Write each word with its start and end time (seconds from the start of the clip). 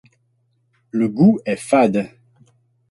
Le 0.89 1.09
goût 1.09 1.37
est 1.45 1.57
fade. 1.57 2.09